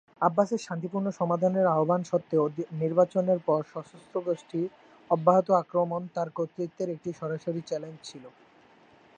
আব্বাসের 0.21 0.61
শান্তিপূর্ণ 0.63 1.07
সমাধানের 1.19 1.71
আহবান 1.73 2.01
সত্ত্বেও 2.09 2.45
নির্বাচনের 2.81 3.39
পর 3.47 3.61
সশস্ত্র 3.73 4.15
গোষ্ঠীর 4.27 4.67
অব্যাহত 5.09 5.47
আক্রমণ 5.61 6.01
তার 6.15 6.29
কর্তৃত্বের 6.37 6.89
একটি 6.95 7.09
সরাসরি 7.19 7.61
চ্যালেঞ্জ 7.69 7.97
ছিল। 8.03 8.23